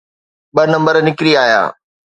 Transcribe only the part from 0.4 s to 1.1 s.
ٻه نمبر